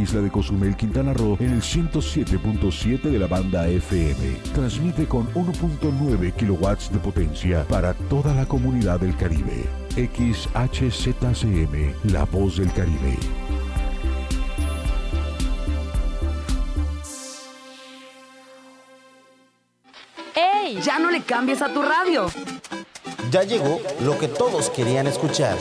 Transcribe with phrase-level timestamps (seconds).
[0.00, 4.36] isla de Cozumel, Quintana Roo, en el 107.7 de la banda FM.
[4.54, 9.64] Transmite con 1.9 kilowatts de potencia para toda la comunidad del Caribe.
[9.94, 10.92] XHZCM,
[12.12, 13.16] La Voz del Caribe.
[20.34, 20.80] ¡Ey!
[20.82, 22.26] Ya no le cambies a tu radio.
[23.30, 25.56] Ya llegó lo que todos querían escuchar.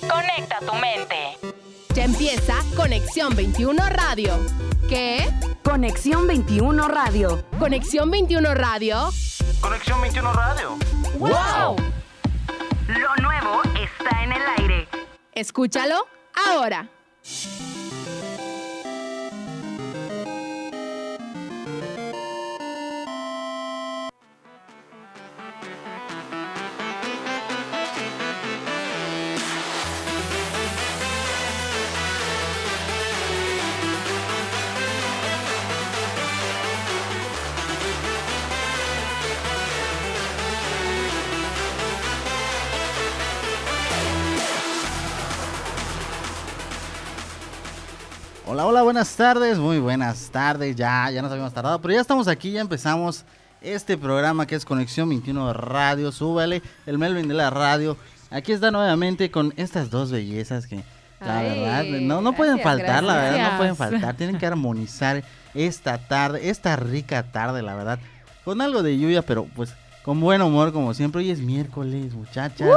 [0.00, 1.69] Conecta tu mente.
[1.94, 4.38] Ya empieza Conexión 21 Radio.
[4.88, 5.28] ¿Qué?
[5.64, 7.44] Conexión 21 Radio.
[7.58, 9.10] Conexión 21 Radio.
[9.60, 10.76] Conexión 21 Radio.
[11.18, 11.76] ¡Wow!
[12.86, 14.88] Lo nuevo está en el aire.
[15.32, 16.06] Escúchalo
[16.46, 16.88] ahora.
[48.52, 52.26] Hola, hola, buenas tardes, muy buenas tardes, ya, ya nos habíamos tardado, pero ya estamos
[52.26, 53.24] aquí, ya empezamos
[53.60, 57.96] este programa que es Conexión 21 Radio, súbale, el Melvin de la radio,
[58.28, 60.82] aquí está nuevamente con estas dos bellezas que,
[61.20, 64.46] la Ay, verdad, no, no pueden gracias, faltar, la verdad, no pueden faltar, tienen que
[64.46, 65.22] armonizar
[65.54, 68.00] esta tarde, esta rica tarde, la verdad,
[68.44, 72.68] con algo de lluvia, pero pues con buen humor como siempre, hoy es miércoles, muchachas.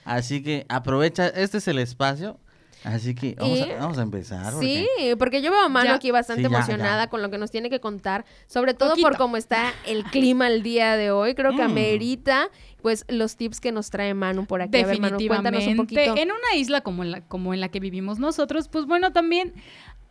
[0.06, 2.38] Así que aprovecha, este es el espacio.
[2.84, 4.52] Así que vamos, Y- a, vamos a empezar.
[4.60, 5.94] Sí, porque- porque yo veo a Manu Ya.
[5.96, 7.10] aquí bastante Sí, ya, emocionada ya.
[7.10, 9.08] con lo que nos tiene que contar, sobre todo Poquito.
[9.08, 11.34] por cómo está el clima el día de hoy.
[11.34, 11.70] Creo que Mm.
[11.70, 12.48] amerita
[12.82, 14.78] pues los tips que nos trae Manu por aquí.
[14.80, 16.10] A ver, Manu, cuéntanos un Definitivamente.
[16.10, 16.16] poquito.
[16.22, 19.52] En una isla como en, la, como en la que vivimos nosotros, pues bueno, también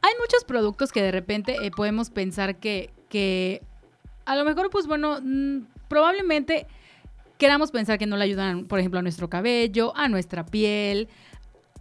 [0.01, 3.61] hay muchos productos que de repente eh, podemos pensar que, que
[4.25, 6.67] a lo mejor, pues bueno, mm, probablemente
[7.37, 11.07] queramos pensar que no le ayudan, por ejemplo, a nuestro cabello, a nuestra piel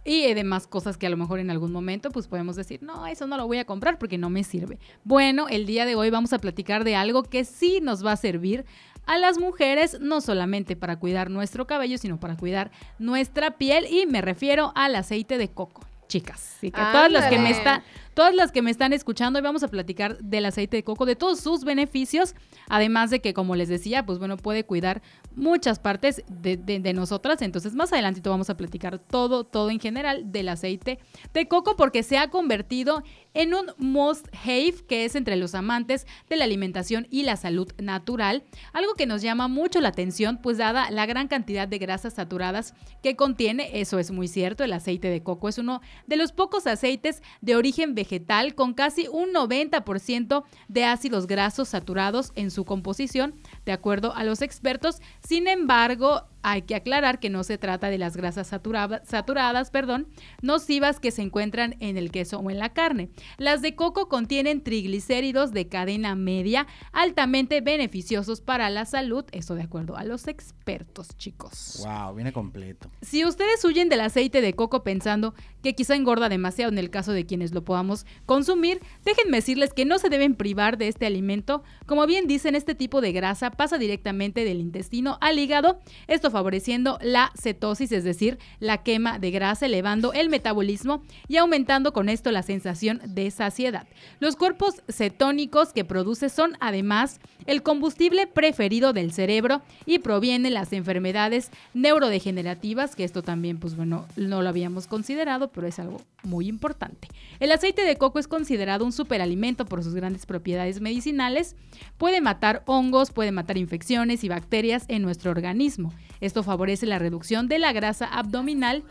[0.07, 3.05] y eh, demás cosas que a lo mejor en algún momento pues podemos decir, no,
[3.07, 4.79] eso no lo voy a comprar porque no me sirve.
[5.03, 8.15] Bueno, el día de hoy vamos a platicar de algo que sí nos va a
[8.15, 8.63] servir
[9.05, 14.05] a las mujeres, no solamente para cuidar nuestro cabello, sino para cuidar nuestra piel y
[14.05, 15.85] me refiero al aceite de coco.
[16.07, 17.57] Chicas, así que todas las que me Ándale.
[17.57, 17.83] están,
[18.17, 21.15] todas las que me están escuchando, hoy vamos a platicar del aceite de coco, de
[21.15, 22.33] todos sus beneficios,
[22.67, 25.03] además de que, como les decía, pues bueno, puede cuidar
[25.35, 27.43] muchas partes de, de- de nosotras.
[27.43, 30.97] Entonces, más adelantito vamos a platicar todo, todo en general del aceite
[31.31, 33.03] de coco, porque se ha convertido
[33.35, 37.71] en un must have, que es entre los amantes de la alimentación y la salud
[37.77, 42.15] natural, algo que nos llama mucho la atención, pues dada la gran cantidad de grasas
[42.15, 42.73] saturadas
[43.03, 46.65] que contiene, eso es muy cierto, el aceite de coco es uno de los pocos
[46.65, 48.06] aceites de origen vegetal
[48.55, 54.41] con casi un 90% de ácidos grasos saturados en su composición, de acuerdo a los
[54.41, 54.97] expertos.
[55.19, 60.07] Sin embargo, hay que aclarar que no se trata de las grasas saturada- saturadas, perdón,
[60.41, 63.09] nocivas que se encuentran en el queso o en la carne.
[63.37, 69.63] Las de coco contienen triglicéridos de cadena media altamente beneficiosos para la salud, eso de
[69.63, 71.83] acuerdo a los expertos, chicos.
[71.85, 72.89] Wow, viene completo.
[73.01, 77.11] Si ustedes huyen del aceite de coco pensando que quizá engorda demasiado en el caso
[77.11, 81.63] de quienes lo podamos consumir, déjenme decirles que no se deben privar de este alimento.
[81.85, 86.99] Como bien dicen, este tipo de grasa pasa directamente del intestino al hígado, esto favoreciendo
[87.01, 92.29] la cetosis, es decir, la quema de grasa, elevando el metabolismo y aumentando con esto
[92.29, 93.87] la sensación de saciedad.
[94.19, 100.73] Los cuerpos cetónicos que produce son además el combustible preferido del cerebro y provienen las
[100.73, 106.47] enfermedades neurodegenerativas, que esto también, pues bueno, no lo habíamos considerado, pero es algo muy
[106.47, 107.07] importante.
[107.39, 111.55] El aceite de coco es considerado un superalimento por sus grandes propiedades medicinales.
[111.97, 115.93] Puede matar hongos, puede matar infecciones y bacterias en nuestro organismo.
[116.21, 118.83] Esto favorece la reducción de la grasa abdominal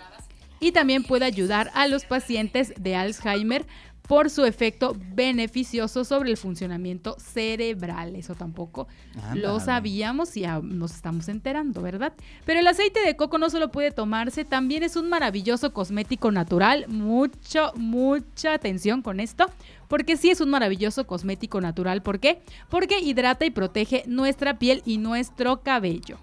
[0.60, 3.66] y también puede ayudar a los pacientes de Alzheimer
[4.06, 8.14] por su efecto beneficioso sobre el funcionamiento cerebral.
[8.16, 8.86] Eso tampoco
[9.34, 12.12] lo sabíamos y ya nos estamos enterando, ¿verdad?
[12.44, 16.86] Pero el aceite de coco no solo puede tomarse, también es un maravilloso cosmético natural.
[16.88, 19.46] Mucho, mucha atención con esto.
[19.88, 22.02] Porque sí es un maravilloso cosmético natural.
[22.02, 22.40] ¿Por qué?
[22.68, 26.18] Porque hidrata y protege nuestra piel y nuestro cabello.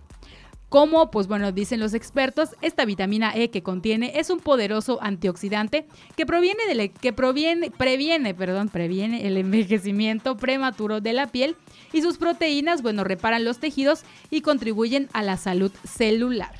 [0.74, 5.86] Como, pues bueno, dicen los expertos, esta vitamina E que contiene es un poderoso antioxidante
[6.18, 11.56] que proviene de la- que proviene, previene, perdón, previene el envejecimiento prematuro de la piel
[11.92, 16.56] y sus proteínas, bueno, reparan los tejidos y contribuyen a la salud celular.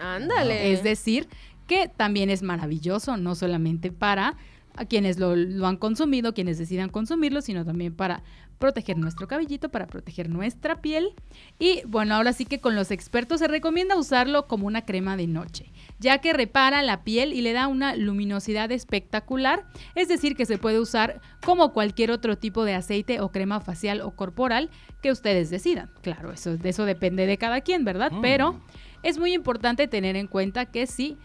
[0.00, 0.72] Ándale.
[0.72, 1.28] Es decir,
[1.66, 4.34] que también es maravilloso, no solamente para
[4.76, 8.22] a quienes lo, lo han consumido, quienes decidan consumirlo, sino también para
[8.62, 11.16] proteger nuestro cabellito, para proteger nuestra piel.
[11.58, 15.26] Y bueno, ahora sí que con los expertos se recomienda usarlo como una crema de
[15.26, 19.64] noche, ya que repara la piel y le da una luminosidad espectacular,
[19.96, 24.00] es decir, que se puede usar como cualquier otro tipo de aceite o crema facial
[24.00, 24.70] o corporal
[25.02, 25.90] que ustedes decidan.
[26.00, 28.12] Claro, eso, de eso depende de cada quien, ¿verdad?
[28.22, 28.60] Pero
[29.02, 31.18] es muy importante tener en cuenta que sí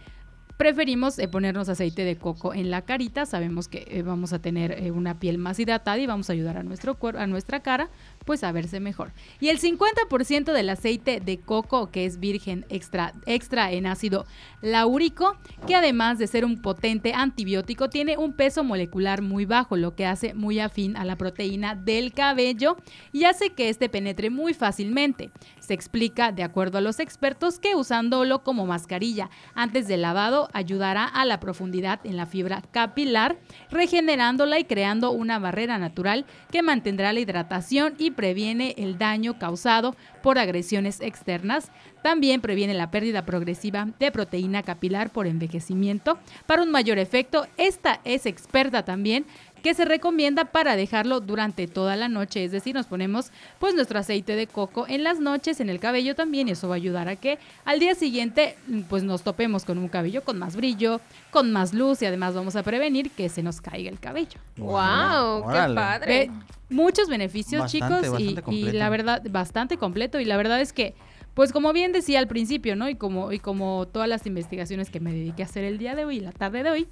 [0.57, 3.25] preferimos eh, ponernos aceite de coco en la carita.
[3.25, 6.57] Sabemos que eh, vamos a tener eh, una piel más hidratada y vamos a ayudar
[6.57, 7.89] a nuestro a nuestra cara,
[8.27, 9.13] pues a verse mejor.
[9.39, 14.25] Y el 50% del aceite de coco que es virgen extra, extra en ácido
[14.62, 19.95] laúrico, que además de ser un potente antibiótico, tiene un peso molecular muy bajo, lo
[19.95, 22.75] que hace muy afín a la proteína del cabello
[23.13, 25.31] y hace que este penetre muy fácilmente.
[25.59, 31.06] Se explica, de acuerdo a los expertos, que usándolo como mascarilla antes del lavado ayudará
[31.06, 33.38] a la profundidad en la fibra capilar,
[33.71, 39.95] regenerándola y creando una barrera natural que mantendrá la hidratación y previene el daño causado
[40.21, 41.71] por agresiones externas.
[42.01, 46.17] También previene la pérdida progresiva de proteína capilar por envejecimiento.
[46.45, 49.25] Para un mayor efecto, esta es experta también
[49.64, 53.99] que se recomienda para dejarlo durante toda la noche, es decir, nos ponemos pues nuestro
[53.99, 57.07] aceite de coco en las noches, en el cabello también, y eso va a ayudar
[57.07, 58.56] a que al día siguiente
[58.90, 62.56] pues nos topemos con un cabello con más brillo, con más luz y además vamos
[62.56, 64.40] a prevenir que se nos caiga el cabello.
[64.57, 65.76] Wow, qué Órale.
[65.76, 66.31] padre.
[66.69, 70.19] Muchos beneficios, Bastante, chicos, y- bastante y, la verdad, bastante completo.
[70.19, 70.95] Y la verdad es que,
[71.33, 72.90] pues como bien decía al principio, ¿no?
[72.90, 76.04] Y como, y como todas las investigaciones que me dediqué a hacer el día de
[76.04, 76.87] hoy, la tarde de hoy,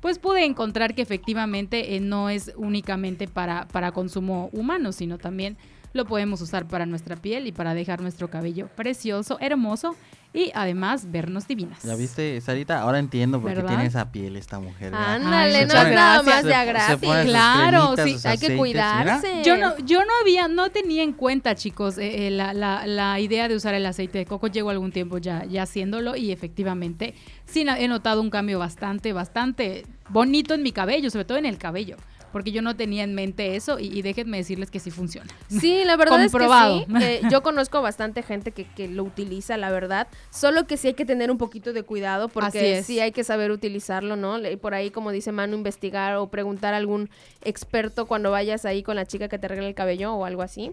[0.00, 5.56] pues pude encontrar que efectivamente eh, no es únicamente para, para consumo humano, sino también
[5.92, 9.96] lo podemos usar para nuestra piel y para dejar nuestro cabello precioso, hermoso
[10.32, 11.82] y además vernos divinas.
[11.82, 12.80] ¿Ya viste, Sarita?
[12.82, 14.92] Ahora entiendo por qué tiene esa piel esta mujer.
[14.92, 15.14] ¿verdad?
[15.16, 17.08] Ándale, no es nada más de a Se- se gratis.
[17.08, 19.42] pone sus Claro, cremitas, sí, sus Hay que cuidarse.
[19.44, 23.18] Yo no, yo no había, no tenía en cuenta, chicos, eh, eh, la, la- la
[23.18, 24.46] idea de usar el aceite de coco.
[24.46, 27.14] Llevo algún tiempo ya, ya haciéndolo y efectivamente
[27.46, 31.58] sí he notado un cambio bastante, bastante bonito en mi cabello, sobre todo en el
[31.58, 31.96] cabello.
[32.32, 35.30] Porque yo no tenía en mente eso y, y déjenme decirles que sí funciona.
[35.48, 36.80] Sí, la verdad Comprobado.
[36.80, 37.04] es que sí.
[37.04, 40.08] Eh, yo conozco bastante gente que, que lo utiliza, la verdad.
[40.30, 43.50] Solo que sí hay que tener un poquito de cuidado porque sí hay que saber
[43.50, 44.38] utilizarlo, ¿no?
[44.60, 47.10] Por ahí, como dice Manu, investigar o preguntar a algún
[47.42, 50.72] experto cuando vayas ahí con la chica que te arregla el cabello o algo así.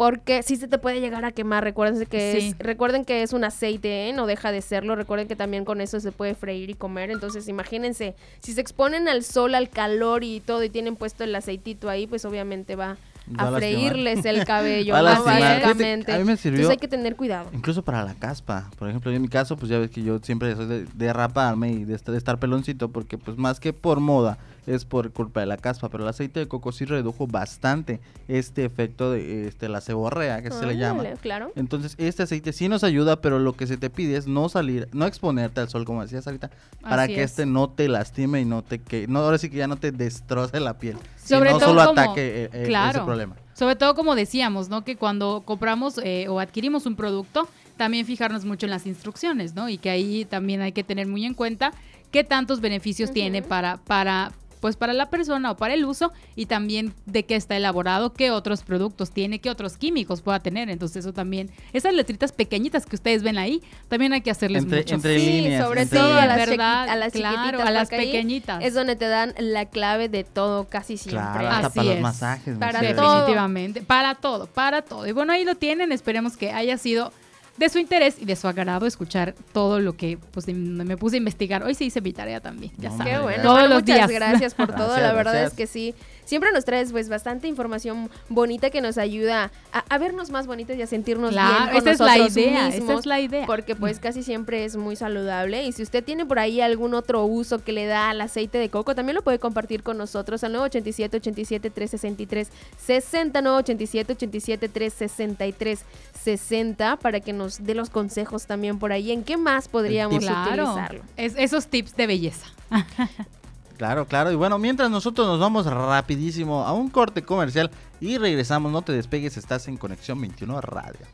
[0.00, 1.62] Porque sí se te puede llegar a quemar.
[1.62, 2.48] Recuerden que Sí.
[2.48, 4.14] es, recuerden que es un aceite, ¿eh?
[4.14, 4.96] no deja de serlo.
[4.96, 7.10] Recuerden que también con eso se puede freír y comer.
[7.10, 11.34] Entonces, imagínense, si se exponen al sol, al calor y todo, y tienen puesto el
[11.34, 12.96] aceitito ahí, pues obviamente va
[13.36, 16.12] a freírles el cabello, básicamente.
[16.12, 17.50] a mí me sirvió- Entonces hay que tener cuidado.
[17.52, 18.70] Incluso para la caspa.
[18.78, 21.12] Por ejemplo, yo en mi caso, pues ya ves que yo siempre soy de, de
[21.12, 25.12] raparme y de estar, de estar peloncito, porque pues más que por moda, es por
[25.12, 25.88] culpa de la caspa.
[25.88, 30.50] Pero el aceite de coco sí redujo bastante este efecto de este, la ceborrea, que
[30.50, 31.04] se le llama.
[31.20, 31.52] Claro.
[31.56, 34.88] Entonces, este aceite sí nos ayuda, pero lo que se te pide es no salir,
[34.92, 36.50] no exponerte al sol, como decías ahorita,
[36.80, 37.30] para Así que es.
[37.30, 39.92] este no te lastime y no te que no ahora sí que ya no te
[39.92, 40.96] destroce la piel.
[41.22, 43.36] Sobre no todo solo como- ataque eh, eh, ese problema.
[43.54, 44.84] Sobre todo como decíamos, ¿no?
[44.84, 49.68] Que cuando compramos eh, o adquirimos un producto, también fijarnos mucho en las instrucciones, ¿no?
[49.68, 51.72] Y que ahí también hay que tener muy en cuenta
[52.10, 56.46] qué tantos beneficios tiene para, para, pues para la persona o para el uso y
[56.46, 60.68] también de qué está elaborado, qué otros productos tiene, qué otros químicos pueda tener.
[60.70, 64.80] Entonces eso también, esas letritas pequeñitas que ustedes ven ahí, también hay que hacerles Entre-
[64.80, 64.94] mucho.
[64.96, 66.38] entre Sí, líneas, sobre entre todo a líneas.
[66.38, 66.88] las, ¿verdad?
[66.88, 68.62] a las Claro, a las pequeñitas.
[68.62, 71.22] Es donde te dan la clave de todo, casi siempre.
[71.40, 72.02] Claro, hasta Así para los es.
[72.02, 72.58] masajes.
[72.58, 73.14] Para todo.
[73.20, 75.06] Definitivamente, para todo, para todo.
[75.06, 77.12] Y bueno, ahí lo tienen, esperemos que haya sido
[77.60, 81.18] de su interés y de su agrado escuchar todo lo que pues, me puse a
[81.18, 81.62] investigar.
[81.62, 83.12] Hoy sí hice mi tarea también, ya No, saben.
[83.14, 83.42] Qué bueno.
[83.42, 84.10] Todos Bueno, los muchas días.
[84.10, 84.86] gracias por todo.
[84.88, 85.52] Gracias, la verdad gracias.
[85.52, 85.94] es que sí.
[86.24, 90.76] Siempre nos traes pues bastante información bonita que nos ayuda a, a vernos más bonitos
[90.76, 93.46] y a sentirnos Claro, bien con esa es la idea, mismos, esa es la idea.
[93.46, 95.64] Porque pues casi siempre es muy saludable.
[95.64, 98.68] Y si usted tiene por ahí algún otro uso que le da al aceite de
[98.68, 102.48] coco, también lo puede compartir con nosotros al 987 87 363
[102.78, 105.80] 60 987 87 363
[106.22, 110.64] 60 para que nos dé los consejos también por ahí en qué más podríamos Claro,
[110.64, 111.02] utilizarlo.
[111.16, 112.46] es- esos tips de belleza.
[113.80, 114.30] Claro, claro.
[114.30, 118.92] Y bueno, mientras nosotros nos vamos rapidísimo a un corte comercial y regresamos, no te
[118.92, 121.06] despegues, estás en Conexión 21 Radio.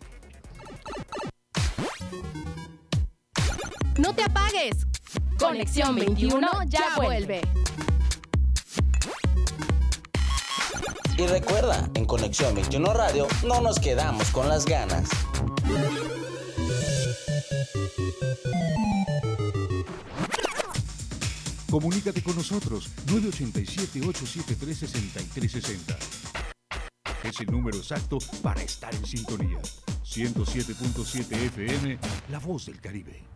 [3.98, 4.84] No te apagues.
[5.38, 7.40] Conexión 21 ya vuelve.
[11.16, 15.08] Y recuerda, en Conexión 21 Radio no nos quedamos con las ganas.
[21.76, 25.94] Comunícate con nosotros 987-873-6360.
[27.22, 29.60] Es el número exacto para estar en sintonía.
[30.02, 31.98] 107.7 FM,
[32.30, 33.35] La Voz del Caribe.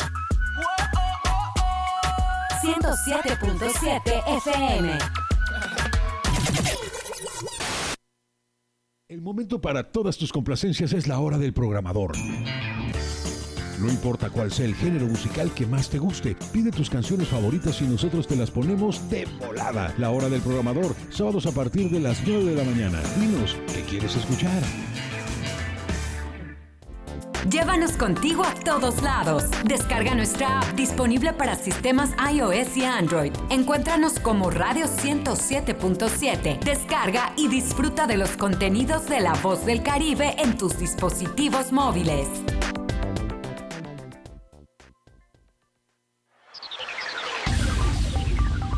[2.61, 4.97] 107.7 FM.
[9.09, 12.11] El momento para todas tus complacencias es la hora del programador.
[13.79, 17.81] No importa cuál sea el género musical que más te guste, pide tus canciones favoritas
[17.81, 19.95] y nosotros te las ponemos de volada.
[19.97, 23.01] La hora del programador, sábados a partir de las 9 de la mañana.
[23.19, 24.61] Dinos, ¿qué quieres escuchar?
[27.49, 29.45] Llévanos contigo a todos lados.
[29.65, 33.33] Descarga nuestra app disponible para sistemas iOS y Android.
[33.49, 36.59] Encuéntranos como Radio 107.7.
[36.59, 42.27] Descarga y disfruta de los contenidos de La Voz del Caribe en tus dispositivos móviles.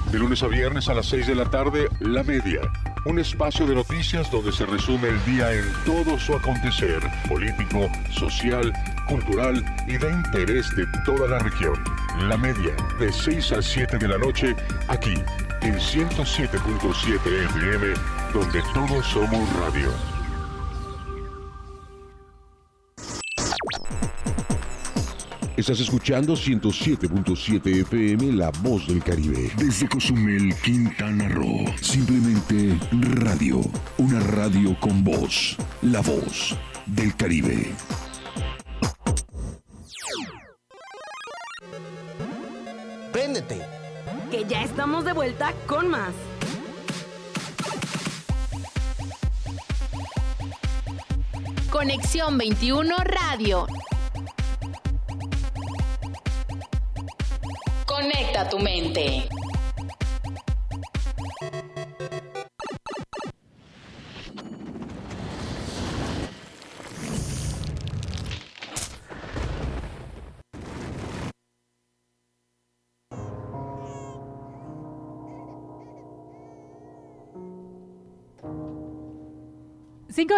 [0.10, 2.62] De lunes a viernes a las 6 de la tarde, La Media.
[3.06, 8.72] Un espacio de noticias donde se resume el día en todo su acontecer político, social,
[9.10, 11.74] cultural y de interés de toda la región.
[12.30, 14.56] La Media, de 6 a 7 de la noche,
[14.88, 15.16] aquí,
[15.62, 17.94] en 107.7 FM,
[18.34, 20.13] donde todos somos radio.
[25.64, 29.50] Estás escuchando 107.7 FM La Voz del Caribe.
[29.56, 31.64] Desde Cozumel, Quintana Roo.
[31.82, 33.62] Simplemente radio.
[33.98, 35.56] Una radio con voz.
[35.82, 37.74] La Voz del Caribe.
[43.14, 43.62] Préndete.
[44.32, 46.12] Que ya estamos de vuelta con más.
[51.72, 53.66] Conexión 21 Radio.
[58.50, 59.33] Tu mente.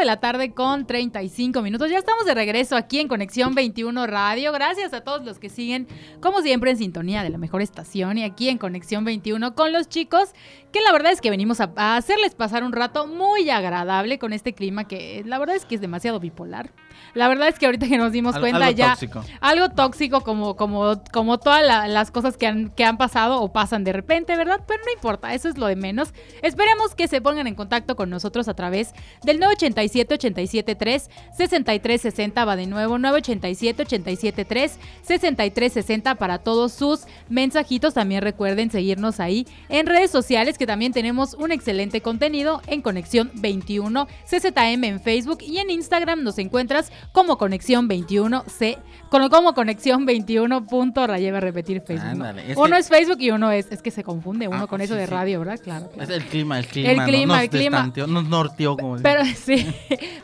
[0.06, 1.90] La tarde con 35 minutos.
[1.90, 4.52] Ya estamos de regreso aquí en Conexión 21 Radio.
[4.52, 5.88] Gracias a todos los que siguen,
[6.22, 9.90] como siempre, en sintonía de la mejor estación y aquí en Conexión 21 con los
[9.90, 10.34] chicos,
[10.72, 14.54] que la verdad es que venimos a hacerles pasar un rato muy agradable con este
[14.54, 16.72] clima que la verdad es que es demasiado bipolar.
[17.16, 19.24] La verdad es que ahorita que nos dimos Al- cuenta algo ya tóxico.
[19.42, 23.52] algo tóxico como como como todas la- las cosas que han que han pasado o
[23.52, 24.60] pasan de repente, ¿verdad?
[24.68, 26.14] Pero no importa, eso es lo de menos.
[26.44, 28.94] Esperemos que se pongan en contacto con nosotros a través
[29.24, 37.94] del 987 873 6360 va de nuevo 987 873 6360 para todos sus mensajitos.
[37.94, 43.32] También recuerden seguirnos ahí en redes sociales que también tenemos un excelente contenido en Conexión
[43.36, 48.78] 21 CZM en Facebook y en Instagram nos encuentras como Conexión 21 C
[49.10, 52.16] con- como Conexión 21 punto rayeva repetir Facebook.
[52.16, 52.26] ¿no?
[52.26, 54.68] Ándale, es uno que- es Facebook y uno es es que se confunde uno Ah,
[54.68, 55.12] con eso de sí.
[55.12, 55.60] radio, ¿verdad?
[55.64, 55.90] Claro.
[56.00, 56.90] Es el clima, el clima.
[56.92, 57.06] El ¿no?
[57.06, 57.92] clima, nos el clima.
[58.08, 59.66] Nos norteó, como Pero sí,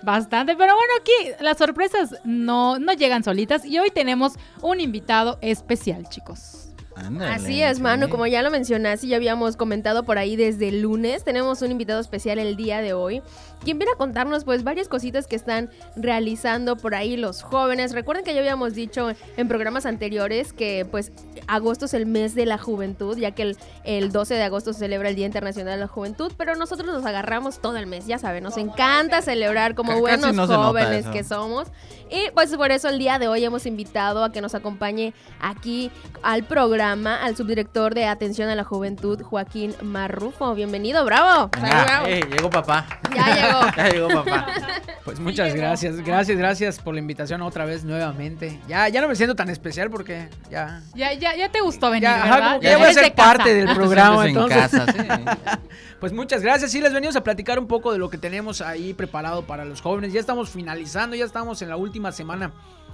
[0.04, 0.56] bastante.
[0.56, 6.08] Pero bueno, aquí las sorpresas no, no llegan solitas y hoy tenemos un invitado especial,
[6.10, 6.68] chicos.
[6.94, 10.68] Ándale, Así es, Manu, como ya lo mencionaste y ya habíamos comentado por ahí desde
[10.68, 13.22] el lunes, tenemos un invitado especial el día de hoy,
[13.64, 17.94] quien viene a contarnos pues varias cositas que están realizando por ahí los jóvenes.
[17.94, 21.12] Recuerden que ya habíamos dicho en programas anteriores que pues
[21.48, 24.80] agosto es el mes de la juventud, ya que el, el 12 de agosto se
[24.80, 28.18] celebra el Día Internacional de la Juventud, pero nosotros nos agarramos todo el mes, ya
[28.18, 31.68] saben, nos encanta celebrar como casi buenos no jóvenes que somos.
[32.10, 35.92] Y pues por eso el día de hoy hemos invitado a que nos acompañe aquí
[36.24, 40.54] al programa al subdirector de Atención a la Juventud, Joaquín Marrufo.
[40.54, 41.50] Bienvenido, bravo.
[41.54, 42.08] Venga, Bravo.
[42.08, 42.86] eh, llegó papá.
[43.16, 43.51] Ya llegó.
[43.76, 44.48] Ya llegó papá.
[45.04, 48.60] Pues muchas gracias, gracias, gracias por la invitación otra vez nuevamente.
[48.68, 50.84] Ya, ya no me siento tan especial porque ya.
[50.94, 53.54] Ya, ya, ya te gustó venir, Ya, a de ser parte casa.
[53.56, 54.24] del programa.
[54.26, 54.58] en entonces.
[54.70, 54.86] casa,
[56.00, 56.72] Pues muchas gracias.
[56.72, 59.82] Sí, les venimos a platicar un poco de lo que tenemos ahí preparado para los
[59.82, 60.14] jóvenes.
[60.14, 62.52] Ya estamos finalizando, ya estamos en la última semana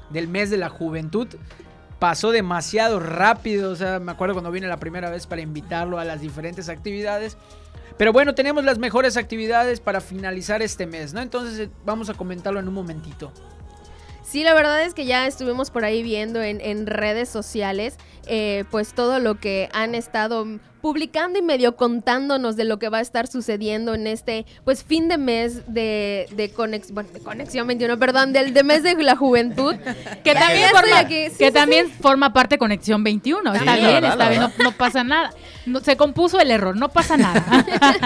[0.09, 1.27] del mes de la juventud.
[1.99, 6.05] Pasó demasiado rápido, o sea, me acuerdo cuando vine la primera vez para invitarlo a
[6.05, 7.37] las diferentes actividades.
[7.97, 11.21] Pero bueno, tenemos las mejores actividades para finalizar este mes, ¿no?
[11.21, 13.31] Entonces eh, vamos a comentarlo en un momentito.
[14.23, 18.93] Sí, la verdad es que ya estuvimos por ahí viendo en, redes sociales, eh, pues
[18.93, 20.45] todo lo que han estado
[20.81, 25.07] publicando y medio contándonos de lo que va a estar sucediendo en este, pues fin
[25.09, 29.15] de mes de, de, conex- bueno, de conexión 21, perdón, del de mes de la
[29.15, 29.75] juventud.
[30.23, 33.53] Que también, forma, aquí, sí, que sí, también forma parte de Conexión 21.
[33.53, 35.31] Está bien, verdad, está bien, no, no pasa nada.
[35.65, 37.43] No- se compuso el error, no pasa nada.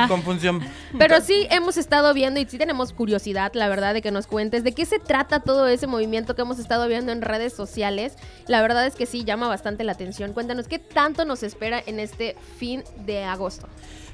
[0.07, 0.61] Confusión.
[0.99, 4.63] Pero sí hemos estado viendo y sí tenemos curiosidad, la verdad, de que nos cuentes
[4.63, 8.13] de qué se trata todo ese movimiento que hemos estado viendo en redes sociales.
[8.47, 10.33] La verdad es que sí llama bastante la atención.
[10.33, 13.67] Cuéntanos qué tanto nos espera en este fin de agosto.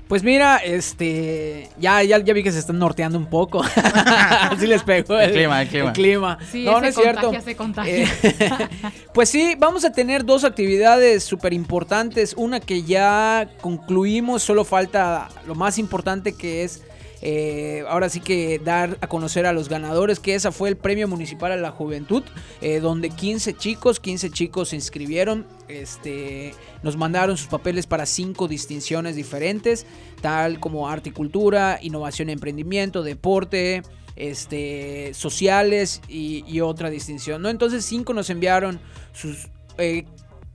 [0.07, 1.69] Pues mira, este.
[1.77, 3.62] Ya, ya, ya vi que se están norteando un poco.
[3.75, 5.91] Así les pegó El clima, el clima.
[5.91, 6.38] clima.
[6.49, 7.23] Sí, no, no es cierto.
[7.23, 8.03] contagia, se contagia.
[8.23, 8.69] Eh,
[9.13, 12.33] pues sí, vamos a tener dos actividades súper importantes.
[12.38, 16.83] Una que ya concluimos, solo falta lo más importante que es
[17.21, 21.08] eh, ahora sí que dar a conocer a los ganadores, que esa fue el premio
[21.08, 22.23] municipal a la juventud,
[22.62, 26.53] eh, donde 15 chicos, 15 chicos se inscribieron, este,
[26.84, 29.86] nos mandaron sus papeles para cinco distinciones diferentes,
[30.21, 33.82] tal como arte y cultura, innovación y emprendimiento, deporte,
[34.15, 37.49] este, sociales y, otra distinción, ¿no?
[37.49, 38.80] Entonces cinco nos enviaron
[39.13, 39.49] sus...
[39.77, 40.06] eh,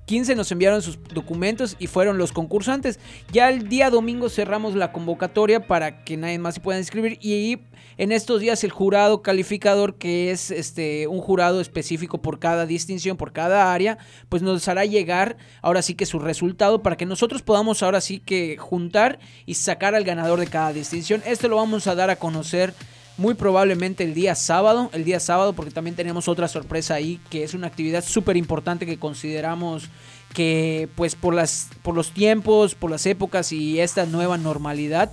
[0.06, 2.98] 15 nos enviaron sus documentos y fueron los concursantes.
[3.32, 7.60] Ya el día domingo cerramos la convocatoria para que nadie más se pueda inscribir y
[7.98, 13.16] en estos días el jurado calificador, que es este un jurado específico por cada distinción,
[13.16, 17.42] por cada área, pues nos hará llegar ahora sí que su resultado para que nosotros
[17.42, 21.22] podamos ahora sí que juntar y sacar al ganador de cada distinción.
[21.26, 22.74] Esto lo vamos a dar a conocer
[23.18, 27.44] muy probablemente el día sábado, el día sábado porque también tenemos otra sorpresa ahí que
[27.44, 29.88] es una actividad súper importante que consideramos
[30.34, 35.12] que pues por las por los tiempos, por las épocas y esta nueva normalidad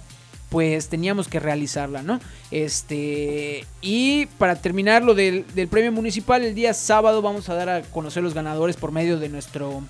[0.49, 2.19] pues teníamos que realizarla, ¿no?
[2.51, 7.69] Este y para terminar lo del, del premio municipal el día sábado vamos a dar
[7.69, 9.83] a conocer los ganadores por medio de nuestro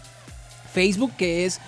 [0.73, 1.59] Facebook que es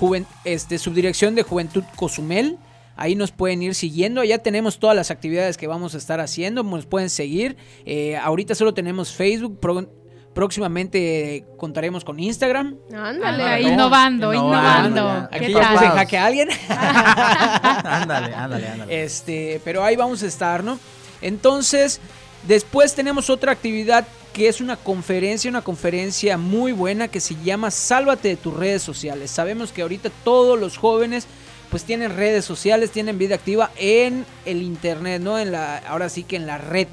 [0.00, 2.56] Juven- este subdirección de Juventud Cozumel.
[3.00, 4.22] Ahí nos pueden ir siguiendo.
[4.24, 6.62] Ya tenemos todas las actividades que vamos a estar haciendo.
[6.62, 7.56] Nos pueden seguir.
[7.86, 9.58] Eh, ahorita solo tenemos Facebook.
[9.58, 9.88] pro-
[10.34, 12.76] próximamente contaremos con Instagram.
[12.94, 13.42] Ándale.
[13.42, 15.28] Ah, innovando, innovando.
[15.30, 16.48] Aquí ¿Qué ya puse en jaque a alguien.
[16.68, 19.02] ándale, ándale, ándale.
[19.04, 20.78] Este, pero ahí vamos a estar, ¿no?
[21.22, 22.00] Entonces,
[22.46, 27.70] después tenemos otra actividad que es una conferencia, una conferencia muy buena que se llama
[27.70, 29.30] Sálvate de tus redes sociales.
[29.30, 31.26] Sabemos que ahorita todos los jóvenes
[31.70, 35.38] pues tienen redes sociales, tienen vida activa en el internet, ¿no?
[35.38, 36.88] En la ahora sí que en la red.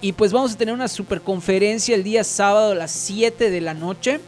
[0.00, 3.60] Y pues vamos a tener una super conferencia el día sábado a las 7 de
[3.60, 4.20] la noche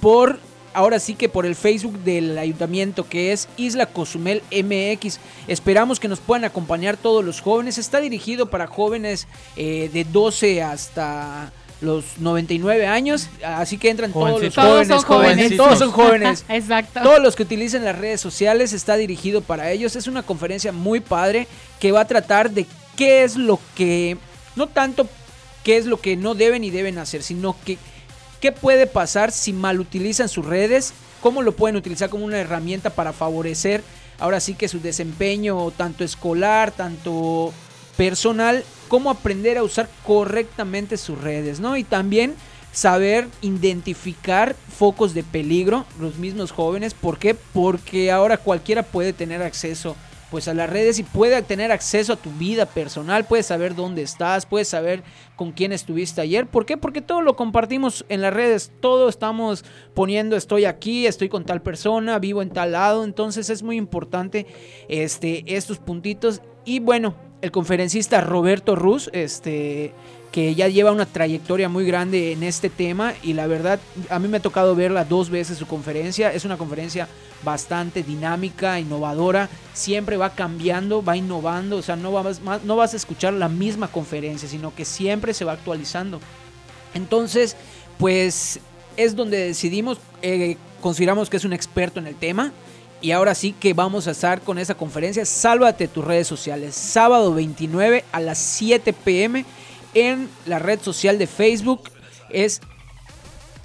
[0.00, 0.38] por
[0.74, 5.18] ahora sí que por el Facebook del ayuntamiento que es Isla Cozumel MX.
[5.48, 7.78] Esperamos que nos puedan acompañar todos los jóvenes.
[7.78, 9.26] Está dirigido para jóvenes
[9.56, 15.02] eh, de 12 hasta los 99 años, así que entran todos los jóvenes, Todos son
[15.02, 15.56] jóvenes, jóvenes.
[15.56, 16.44] todos son jóvenes.
[16.48, 17.00] Exacto.
[17.02, 19.96] Todos los que utilicen las redes sociales está dirigido para ellos.
[19.96, 21.46] Es una conferencia muy padre
[21.80, 22.66] que va a tratar de
[22.96, 24.16] qué es lo que,
[24.56, 25.08] no tanto
[25.64, 27.78] qué es lo que no deben y deben hacer, sino que
[28.40, 32.90] qué puede pasar si mal utilizan sus redes, cómo lo pueden utilizar como una herramienta
[32.90, 33.82] para favorecer
[34.22, 37.52] ahora sí que su desempeño tanto escolar, tanto
[37.96, 41.78] personal, cómo aprender a usar correctamente sus redes, ¿no?
[41.78, 42.34] Y también
[42.72, 47.34] saber identificar focos de peligro, los mismos jóvenes, ¿por qué?
[47.34, 49.96] Porque ahora cualquiera puede tener acceso
[50.30, 54.02] pues a las redes y puede tener acceso a tu vida personal, puedes saber dónde
[54.02, 55.02] estás, puedes saber
[55.36, 56.46] con quién estuviste ayer.
[56.46, 56.76] ¿Por qué?
[56.76, 61.62] Porque todo lo compartimos en las redes, todo estamos poniendo estoy aquí, estoy con tal
[61.62, 64.46] persona, vivo en tal lado, entonces es muy importante
[64.90, 69.92] este estos puntitos y bueno, el conferencista Roberto Ruz, este
[70.30, 73.78] que ya lleva una trayectoria muy grande en este tema y la verdad
[74.08, 77.06] a mí me ha tocado verla dos veces su conferencia, es una conferencia
[77.44, 82.96] bastante dinámica, innovadora, siempre va cambiando, va innovando, o sea, no vas, no vas a
[82.96, 86.18] escuchar la misma conferencia, sino que siempre se va actualizando.
[86.94, 87.54] Entonces,
[87.98, 88.58] pues
[88.96, 92.52] es donde decidimos, eh, consideramos que es un experto en el tema.
[93.02, 95.26] Y ahora sí que vamos a estar con esa conferencia.
[95.26, 96.74] Sálvate tus redes sociales.
[96.76, 99.44] Sábado 29 a las 7 pm
[99.94, 101.90] en la red social de Facebook.
[102.30, 102.60] Es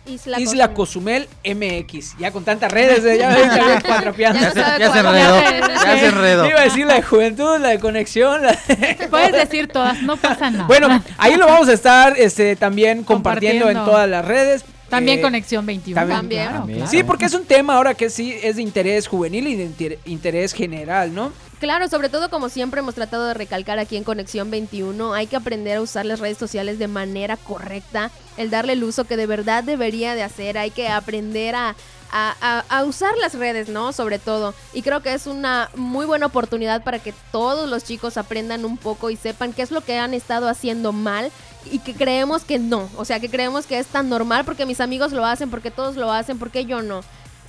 [0.08, 2.18] Isla, Isla Cozumel MX.
[2.18, 4.40] Ya con tantas redes, eh, ya cuatrapeando.
[4.40, 6.46] Ya no sabe Ya se enredó, Ya ya se enredó.
[6.50, 8.42] Iba a decir la de juventud, la de conexión.
[8.42, 10.66] la de- Puedes decir todas, no pasa nada.
[10.66, 14.66] Bueno, ahí lo vamos a estar este, también compartiendo, en todas las redes.
[14.90, 16.00] También Eh, Conexión 21.
[16.08, 16.48] también.
[16.48, 16.78] También.
[16.80, 16.92] claro.
[16.92, 20.00] Sí, porque es un tema ahora que sí es de interés juvenil y de inter-
[20.06, 21.32] interés general, ¿no?
[21.60, 25.36] Claro, sobre todo como siempre hemos tratado de recalcar aquí en Conexión 21, hay que
[25.36, 29.26] aprender a usar las redes sociales de manera correcta, el darle el uso que de
[29.26, 31.76] verdad debería de hacer, hay que aprender a,
[32.12, 33.92] a- a- a usar las redes, ¿no?
[33.92, 34.54] Sobre todo.
[34.72, 38.78] Y creo que es una muy buena oportunidad para que todos los chicos aprendan un
[38.78, 41.32] poco y sepan qué es lo que han estado haciendo mal
[41.72, 44.82] y que creemos que no, o sea, que creemos que es tan normal porque mis
[44.82, 47.02] amigos lo hacen, porque todos lo hacen, porque yo no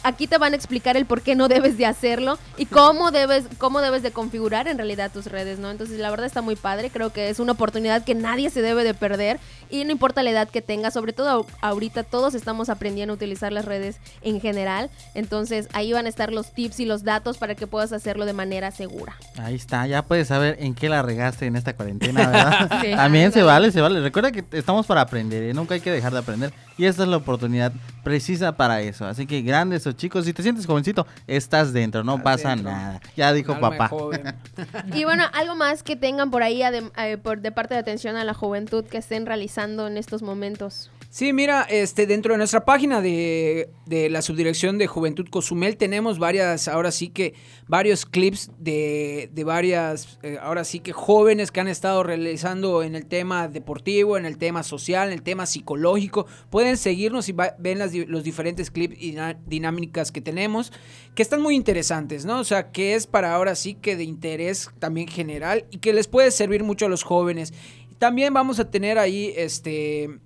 [0.03, 3.45] aquí te van a explicar el por qué no debes de hacerlo y cómo debes,
[3.59, 5.71] cómo debes de configurar en realidad tus redes, ¿no?
[5.71, 8.85] Entonces la verdad está muy padre, creo que es una oportunidad que nadie se debe
[8.85, 9.39] de perder
[9.71, 13.53] y no importa la edad que tenga, sobre todo ahorita todos estamos aprendiendo a utilizar
[13.53, 17.55] las redes en general, entonces ahí van a estar los tips y los datos para
[17.55, 19.17] que puedas hacerlo de manera segura.
[19.39, 22.81] Ahí está, ya puedes saber en qué la regaste en esta cuarentena, ¿verdad?
[22.81, 22.91] Sí.
[22.95, 24.01] También se vale, se vale.
[24.01, 26.53] Recuerda que estamos para aprender y nunca hay que dejar de aprender.
[26.77, 27.73] Y esta es la oportunidad
[28.05, 29.05] precisa para eso.
[29.07, 30.25] Así que grandes eso, chicos.
[30.25, 33.01] Si te sientes jovencito, estás dentro, no pasa nada.
[33.17, 33.89] Ya dijo papá.
[33.89, 34.35] joven.
[34.95, 38.25] Y bueno, algo más que tengan por ahí eh, por, de parte de atención a
[38.25, 40.91] la juventud que estén realizando en estos momentos.
[41.11, 46.19] Sí, mira, este, dentro de nuestra página de, de la subdirección de Juventud Cozumel tenemos
[46.19, 47.33] varias, ahora sí que,
[47.67, 52.95] varios clips de, de varias, eh, ahora sí que jóvenes que han estado realizando en
[52.95, 56.27] el tema deportivo, en el tema social, en el tema psicológico.
[56.51, 59.17] Pueden seguirnos y ven los diferentes clips y
[59.47, 60.75] dinámicas que tenemos,
[61.15, 62.39] que están muy interesantes, ¿no?
[62.39, 66.07] O sea, que es para ahora sí que de interés también general y que les
[66.07, 67.55] puede servir mucho a los jóvenes.
[67.99, 70.21] También vamos a tener ahí, este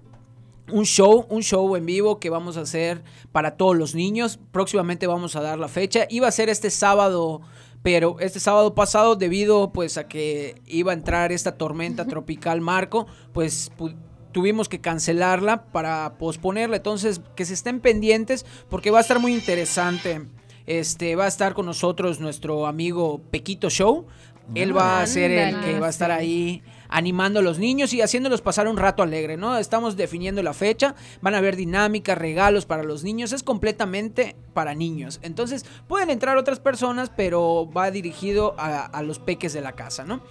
[0.70, 4.38] un show, un show en vivo que vamos a hacer para todos los niños.
[4.52, 6.06] Próximamente vamos a dar la fecha.
[6.08, 7.40] Iba a ser este sábado,
[7.82, 13.06] pero este sábado pasado debido pues a que iba a entrar esta tormenta tropical Marco,
[13.32, 13.96] pues pu-
[14.30, 16.76] tuvimos que cancelarla para posponerla.
[16.76, 20.22] Entonces, que se estén pendientes porque va a estar muy interesante.
[20.66, 24.06] Este va a estar con nosotros nuestro amigo Pequito Show.
[24.54, 28.02] Él va a ser el que va a estar ahí animando a los niños y
[28.02, 29.56] haciéndolos pasar un rato alegre, ¿no?
[29.56, 34.74] Estamos definiendo la fecha, van a haber dinámicas, regalos para los niños, es completamente para
[34.74, 35.18] niños.
[35.22, 40.04] Entonces pueden entrar otras personas, pero va dirigido a, a los peques de la casa,
[40.04, 40.22] ¿no?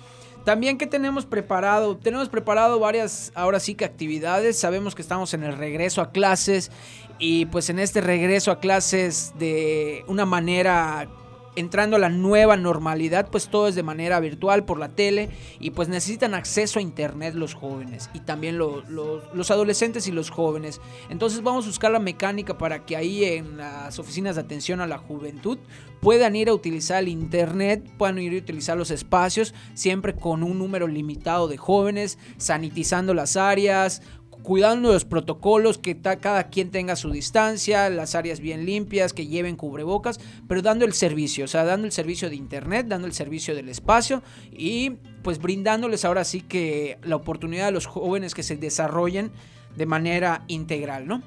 [0.45, 5.43] También que tenemos preparado, tenemos preparado varias, ahora sí que actividades, sabemos que estamos en
[5.43, 6.71] el regreso a clases
[7.19, 11.07] y pues en este regreso a clases de una manera
[11.55, 15.71] entrando a la nueva normalidad, pues todo es de manera virtual por la tele y
[15.71, 20.29] pues necesitan acceso a internet los jóvenes y también lo- lo- los adolescentes y los
[20.29, 20.79] jóvenes.
[21.09, 24.87] Entonces vamos a buscar la mecánica para que ahí en las oficinas de atención a
[24.87, 25.57] la juventud
[25.99, 30.57] puedan ir a utilizar el internet, puedan ir a utilizar los espacios, siempre con un
[30.57, 34.01] número limitado de jóvenes, sanitizando las áreas,
[34.43, 39.55] cuidando los protocolos, que cada quien tenga su distancia, las áreas bien limpias, que lleven
[39.55, 43.55] cubrebocas, pero dando el servicio, o sea, dando el servicio de internet, dando el servicio
[43.55, 44.91] del espacio y
[45.23, 49.31] pues brindándoles ahora sí que la oportunidad a los jóvenes que se desarrollen
[49.75, 51.21] de manera integral, ¿no?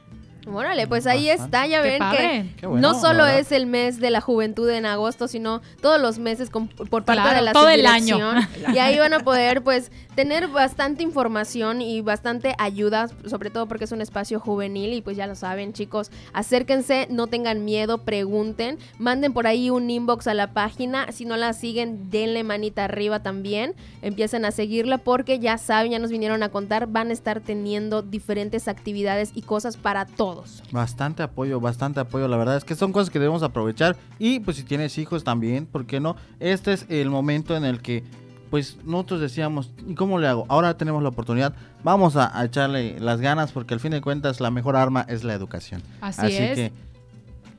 [0.46, 2.50] Órale, pues ahí está, ya Qué ven padre.
[2.59, 3.38] que bueno, no solo verdad.
[3.38, 7.12] es el mes de la juventud en agosto, sino todos los meses con- por parte
[7.22, 8.18] Claro, de la todo el año.
[8.74, 13.85] Y ahí van a poder pues tener bastante información y bastante ayuda, sobre todo porque
[13.85, 18.79] es un espacio juvenil y pues ya lo saben chicos, acérquense, no tengan miedo, pregunten,
[18.98, 23.22] manden por ahí un inbox a la página, si no la siguen, denle manita arriba
[23.22, 27.40] también, empiecen a seguirla porque ya saben, ya nos vinieron a contar, van a estar
[27.40, 30.62] teniendo diferentes actividades y cosas para todos.
[30.70, 32.29] Bastante apoyo, bastante apoyo.
[32.29, 33.96] La verdad es que son cosas que debemos aprovechar.
[34.18, 36.16] Y pues si tienes hijos también, ¿por qué no?
[36.40, 38.05] Este es el momento en el que,
[38.54, 40.46] pues nosotros decíamos, ¿y cómo le hago?
[40.48, 41.56] Ahora tenemos la oportunidad.
[41.82, 45.24] Vamos a, a echarle las ganas porque al fin de cuentas la mejor arma es
[45.24, 45.82] la educación.
[46.00, 46.54] Así es.
[46.54, 46.72] que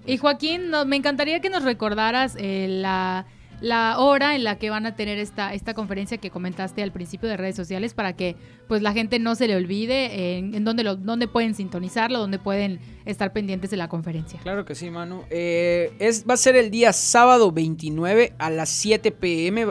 [0.05, 3.25] Y Joaquín, no- me encantaría que nos recordaras eh, la,
[3.60, 7.27] la hora en la que van a tener esta, esta conferencia que comentaste al principio
[7.27, 8.38] de redes sociales para que
[8.69, 12.39] pues la gente no se le olvide en, en dónde, lo, dónde pueden sintonizarlo, dónde
[12.39, 14.39] pueden estar pendientes de la conferencia.
[14.43, 15.23] Claro que sí, Manu.
[15.29, 19.65] Eh, es, va a ser el día sábado 29 a las 7 pm.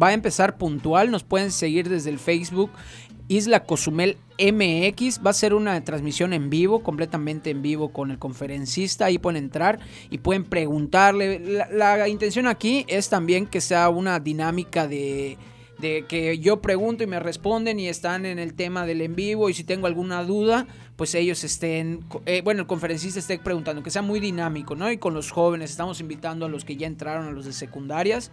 [0.00, 1.10] Va a empezar puntual.
[1.10, 2.70] Nos pueden seguir desde el Facebook
[3.28, 5.20] Isla Cozumel MX.
[5.24, 9.06] Va a ser una transmisión en vivo, completamente en vivo con el conferencista.
[9.06, 9.78] Ahí pueden entrar
[10.10, 11.66] y pueden preguntarle.
[11.72, 15.38] La, intención aquí es también que sea una dinámica de
[15.78, 19.50] de que yo pregunto y me responden y están en el tema del en vivo
[19.50, 23.90] y si tengo alguna duda, pues ellos estén, eh, bueno, el conferencista esté preguntando, que
[23.90, 24.90] sea muy dinámico, ¿no?
[24.90, 28.30] Y con los jóvenes, estamos invitando a los que ya entraron, a los de secundarias,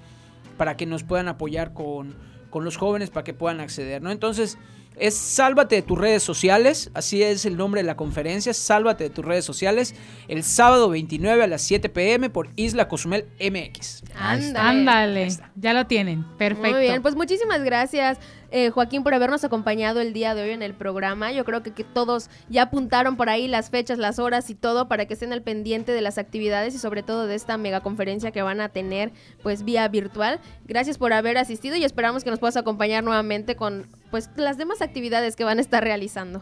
[0.57, 2.15] para que nos puedan apoyar con,
[2.49, 4.11] con los jóvenes, para que puedan acceder, ¿no?
[4.11, 4.57] Entonces,
[4.97, 9.09] es Sálvate de tus redes sociales, así es el nombre de la conferencia, Sálvate de
[9.09, 9.95] tus redes sociales,
[10.27, 14.03] el sábado 29 a las 7 pm por Isla Cozumel MX.
[14.15, 14.59] Ándale.
[14.59, 16.25] Ándale, ya lo tienen.
[16.37, 16.71] Perfecto.
[16.71, 18.19] Muy bien, pues muchísimas gracias,
[18.51, 21.31] eh, Joaquín, por habernos acompañado el día de hoy en el programa.
[21.31, 25.05] Yo creo que, todos ya apuntaron por ahí las fechas, las horas y todo para
[25.05, 28.41] que estén al pendiente de las actividades y sobre todo de esta mega conferencia que
[28.41, 29.11] van a tener
[29.41, 30.39] pues vía virtual.
[30.67, 34.81] Gracias por haber asistido y esperamos que nos puedas acompañar nuevamente con pues las demás
[34.81, 36.41] actividades que van a estar realizando.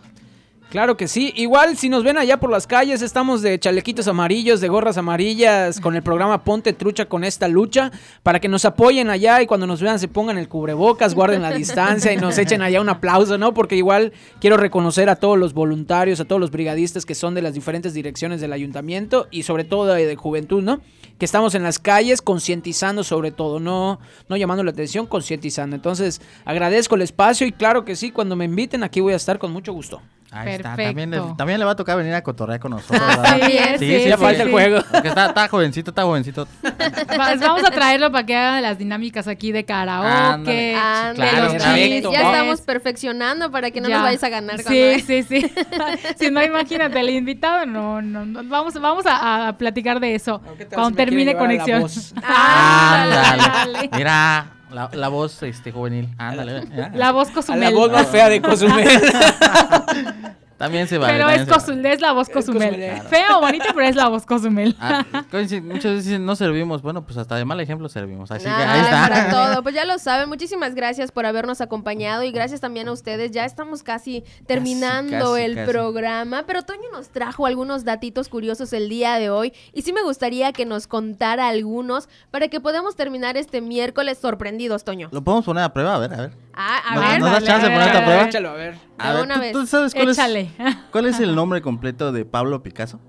[0.70, 1.34] Claro que sí.
[1.36, 5.80] Igual si nos ven allá por las calles, estamos de chalequitos amarillos, de gorras amarillas,
[5.80, 9.66] con el programa Ponte Trucha con esta lucha, para que nos apoyen allá y cuando
[9.66, 13.40] nos vean se pongan el cubrebocas, guarden la distancia y nos echen allá un aplauso,
[13.40, 13.56] ¿no?
[13.56, 17.42] Porque igual quiero reconocer a todos los voluntarios, a todos los brigadistas que son de
[17.42, 20.82] las diferentes direcciones del ayuntamiento y sobre todo de, juventud, ¿no?
[21.18, 25.76] Que estamos en las calles concientizando sobre todo, no, no llamando la atención, concientizando.
[25.76, 29.40] Entonces agradezco el espacio y claro que sí, cuando me inviten aquí voy a estar
[29.40, 30.00] con mucho gusto.
[30.32, 30.76] Ahí está.
[30.76, 30.90] Perfecto.
[30.90, 33.02] También, le- también le va a tocar venir a cotorrear con nosotros.
[33.04, 33.40] Ah, ¿verdad?
[33.40, 34.82] también, sí, ya falta el juego.
[34.92, 36.48] Porque está, está jovencito, está jovencito.
[36.64, 40.08] Va- Vamos a traerlo para que haga las dinámicas aquí de karaoke.
[40.08, 40.76] Ándale.
[40.76, 42.04] Ándale, claro, los chismes.
[42.12, 43.96] Ya estamos perfeccionando para que no ya.
[43.96, 44.62] nos vayas a ganar.
[44.62, 45.52] Sí, sí, sí.
[46.20, 48.44] si no, imagínate, el invitado, no, no, no.
[48.44, 51.86] Vamos, vamos a, a platicar de eso ¿Qué tal cuando termine conexión.
[52.24, 53.90] Ándale.
[53.96, 56.10] Mira, la, la voz este, juvenil.
[56.18, 56.64] Ándale.
[56.94, 57.62] La voz Cozumel.
[57.62, 58.88] la voz más fea de Cozumel.
[60.60, 61.14] También se vale.
[61.14, 61.48] Pero es.
[61.48, 62.70] Cozumel, es la voz Cozumel.
[62.70, 63.02] Cozumel.
[63.04, 64.76] Fea o bonita, pero es la voz Cozumel.
[64.80, 66.82] Ah, muchas veces dicen, no servimos.
[66.82, 68.30] Bueno, pues hasta de mal ejemplo servimos.
[68.30, 69.02] Así que Nada, ahí está.
[69.08, 69.64] para todo.
[69.70, 70.28] Pues ya lo saben.
[70.28, 73.32] Muchísimas gracias por habernos acompañado y gracias también a ustedes.
[73.32, 75.72] Ya estamos casi terminando casi, el casi.
[75.72, 80.02] programa, pero Toño nos trajo algunos datitos curiosos el día de hoy y sí me
[80.02, 85.08] gustaría que nos contara algunos para que podamos terminar este miércoles sorprendidos, Toño.
[85.12, 86.49] Lo podemos poner a prueba, a ver, a ver.
[86.54, 88.24] Ah, a No, ver, ¿nos das chance de ponerte a prueba?
[88.26, 88.76] Échalo, a ver.
[88.98, 89.52] A De ver, una ¿tú- vez.
[89.54, 90.52] ¿tú, sabes cuál Échale.
[90.58, 93.00] es, cuál es el nombre completo de Pablo Picasso?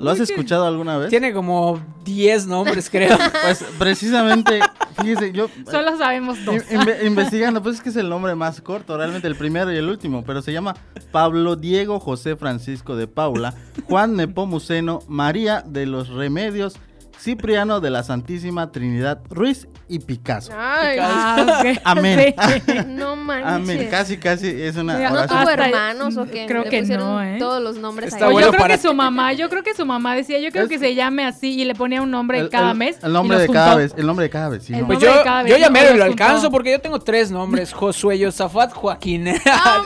[0.00, 1.10] ¿Lo has escuchado alguna vez?
[1.10, 3.18] Tiene como 10 nombres, creo.
[3.42, 4.60] Pues precisamente,
[5.00, 6.54] fíjese, yo Solo sabemos dos.
[6.70, 9.76] in- inve- investigando, pues es que es el nombre más corto, realmente el primero y
[9.76, 10.76] el último, pero se llama
[11.10, 13.54] Pablo Diego José Francisco de Paula,
[13.88, 16.76] Juan Nepomuceno, María de los Remedios,
[17.20, 20.52] Cipriano de la Santísima Trinidad, Ruiz y Picasso.
[20.56, 21.78] Ay, Ah, ok.
[21.84, 22.34] Amén.
[22.66, 22.72] Sí.
[22.86, 23.46] no manches.
[23.52, 26.46] Amén, casi casi es una Mira, ¿No tuvo hermanos o qué?
[26.46, 27.36] creo Le que no, ¿eh?
[27.38, 28.32] Todos los nombres Está ahí.
[28.32, 30.64] Bueno yo creo para que su mamá, yo creo que su mamá decía, yo creo
[30.64, 32.98] Es- que se llame así y le ponía un nombre El- cada el- mes.
[33.02, 34.78] El nombre de cada vez, el nombre de cada vecino.
[34.78, 36.04] El Pues yo, de cada yo vez, ya Los lo juntó.
[36.24, 39.24] alcanzo porque yo tengo tres nombres: Josué, Yosafat, Joaquín.
[39.24, 39.40] Me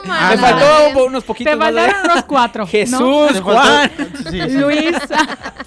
[0.07, 0.39] man.
[0.39, 2.67] faltó unos poquitos Te faltaron unos cuatro.
[2.67, 3.91] Jesús, Juan.
[4.31, 4.57] Sí, sí.
[4.59, 4.97] Luis.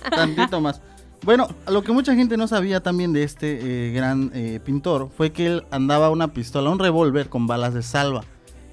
[0.10, 0.80] Tantito más.
[1.26, 5.32] Bueno, lo que mucha gente no sabía también de este eh, gran eh, pintor fue
[5.32, 8.22] que él andaba una pistola, un revólver con balas de salva.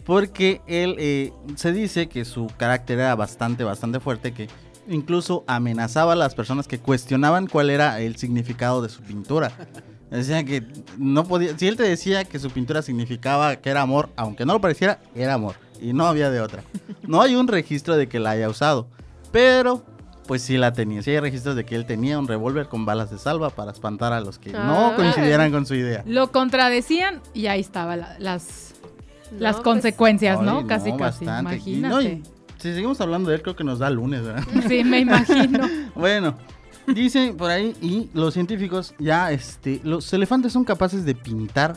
[0.04, 4.48] Porque él eh, se dice que su carácter era bastante, bastante fuerte, que
[4.86, 9.50] incluso amenazaba a las personas que cuestionaban cuál era el significado de su pintura.
[10.10, 10.62] Decían que
[10.98, 14.52] no podía, si él te decía que su pintura significaba que era amor, aunque no
[14.52, 15.54] lo pareciera, era amor.
[15.80, 16.62] Y no había de otra.
[17.08, 18.88] No hay un registro de que la haya usado.
[19.30, 19.82] Pero
[20.32, 21.02] pues sí la tenía.
[21.02, 24.14] Sí hay registros de que él tenía un revólver con balas de salva para espantar
[24.14, 24.92] a los que no Ah.
[24.96, 26.02] coincidieran con su idea.
[26.06, 28.72] Lo contradecían y ahí estaban las, las
[29.32, 30.60] No, pues, consecuencias, ¿no?
[30.60, 31.26] Ay, casi, casi.
[31.26, 31.56] bastante.
[31.66, 31.94] Y Imagínate.
[31.94, 32.22] no, y
[32.56, 34.42] si seguimos hablando de él, creo que nos da lunes, ¿verdad?
[34.68, 35.68] Sí, me imagino.
[35.94, 36.34] bueno,
[36.86, 41.76] dicen por ahí, y los científicos ya, este, los elefantes son capaces de pintar,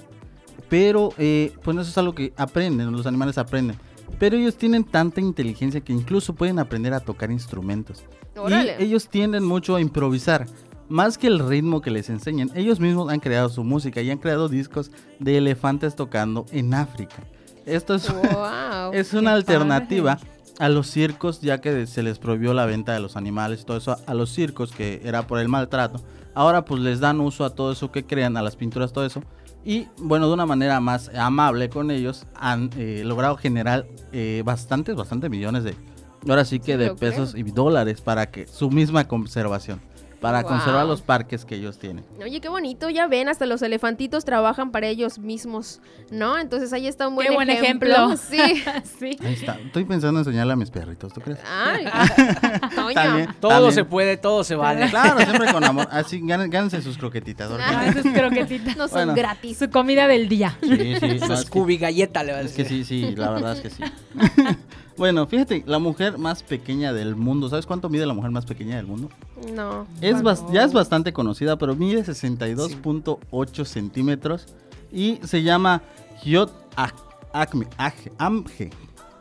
[0.70, 3.76] pero, eh, pues eso es algo que aprenden, los animales aprenden.
[4.18, 8.06] Pero ellos tienen tanta inteligencia que incluso pueden aprender a tocar instrumentos.
[8.50, 10.46] Y ellos tienden mucho a improvisar.
[10.88, 14.20] Más que el ritmo que les enseñan, ellos mismos han creado su música y han
[14.20, 17.16] creado discos de elefantes tocando en África.
[17.66, 18.92] Esto es, Wow.
[18.94, 20.20] es una alternativa
[20.60, 23.78] a los circos, ya que se les prohibió la venta de los animales y todo
[23.78, 26.02] eso a los circos, que era por el maltrato.
[26.36, 29.24] Ahora pues les dan uso a todo eso que crean, a las pinturas, todo eso.
[29.64, 34.96] Y bueno, de una manera más amable con ellos, han eh, logrado generar eh, bastantes,
[34.96, 35.76] bastantes millones de,
[36.28, 36.96] ahora sí que Sí, de creo.
[36.96, 39.80] pesos y dólares para que su misma conservación,
[40.22, 40.50] para Wow.
[40.52, 42.04] conservar los parques que ellos tienen.
[42.20, 46.40] Oye, qué bonito, ya ven, hasta los elefantitos trabajan para ellos mismos, ¿no?
[46.40, 47.90] Entonces ahí está un buen Qué buen ejemplo.
[47.94, 48.18] ejemplo.
[48.30, 48.64] Sí.
[49.00, 49.18] sí.
[49.24, 49.60] Ahí está.
[49.64, 51.38] Estoy pensando en enseñarle a mis perritos, ¿tú crees?
[51.48, 51.86] Ay.
[52.96, 53.74] También, Todo también.
[53.74, 54.90] se puede, todo se vale.
[54.90, 55.88] Claro, siempre con amor.
[55.92, 57.52] Así, gán- gánense sus croquetitas.
[57.60, 58.78] Ah, sus croquetitas.
[58.78, 59.16] No son Bueno.
[59.16, 59.58] gratis.
[59.60, 60.58] Su comida del día.
[60.62, 61.20] Sí, sí.
[61.20, 62.86] no, Su es, que, Scooby galleta le va a es que decir.
[62.86, 63.84] sí, sí, la verdad es que sí.
[64.98, 67.50] Bueno, fíjate, la mujer más pequeña del mundo.
[67.50, 69.10] ¿Sabes cuánto mide la mujer más pequeña del mundo?
[69.54, 69.86] No.
[70.02, 74.46] Es ya es bastante conocida, pero mide 62.8 centímetros
[74.92, 75.82] y se llama
[76.24, 76.94] Hyot Ak-
[77.34, 77.68] Akme-
[78.18, 78.70] Amge.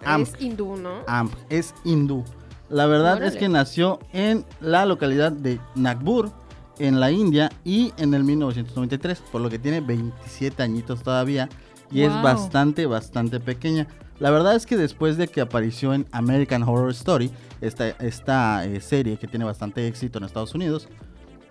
[0.04, 0.90] Am- Es hindú, ¿no?
[1.06, 2.24] Amp, es hindú.
[2.68, 6.30] La verdad es que nació en la localidad de Nagpur,
[6.78, 11.48] en la India, y en el 1993, por lo que tiene 27 añitos todavía,
[11.90, 13.86] y es bastante, bastante pequeña.
[14.20, 18.80] La verdad es que después de que apareció en American Horror Story, esta, esta eh,
[18.80, 20.88] serie que tiene bastante éxito en Estados Unidos,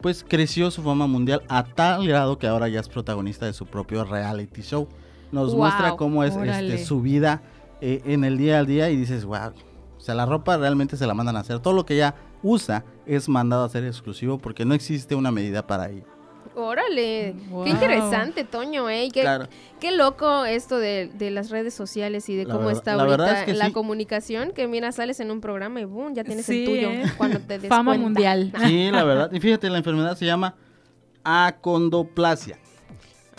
[0.02, 3.65] pues creció su fama mundial a tal grado que ahora ya es protagonista de su
[3.65, 4.88] propio reality show.
[5.32, 5.58] Nos Wow.
[5.60, 7.41] muestra cómo es este, su vida
[7.82, 9.52] eh, en el día al día y dices, wow,
[9.97, 11.60] o sea, la ropa realmente se la mandan a hacer.
[11.60, 15.65] Todo lo que ella usa es mandado a ser exclusivo porque no existe una medida
[15.67, 16.06] para ello.
[16.55, 17.33] Órale.
[17.49, 17.63] Wow.
[17.63, 19.09] Qué interesante, Toño, ¿eh?
[19.13, 19.47] Qué, Claro.
[19.79, 23.03] qué loco esto de, de las redes sociales y de La cómo verdad- está la
[23.03, 23.71] ahorita es que la sí.
[23.71, 24.51] comunicación.
[24.51, 27.03] Que mira, sales en un programa y boom, ya tienes Sí, el tuyo ¿eh?
[27.17, 28.03] cuando te des Fama cuenta.
[28.03, 28.53] mundial.
[28.65, 29.31] Sí, la verdad.
[29.31, 30.55] Y fíjate, la enfermedad se llama
[31.23, 32.57] acondoplasia.